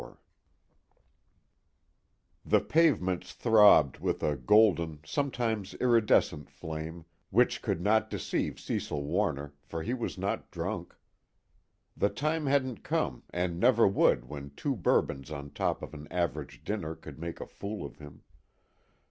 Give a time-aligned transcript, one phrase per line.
[0.01, 0.17] IV
[2.43, 9.53] The pavements throbbed with a golden, sometimes iridescent flame, which could not deceive Cecil Warner,
[9.61, 10.95] for he was not drunk.
[11.95, 16.63] The time hadn't come and never would when two bourbons on top of an average
[16.63, 18.23] dinner could make a fool of him.